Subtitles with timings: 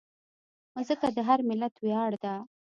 [0.73, 2.33] مځکه د هر ملت ویاړ ده.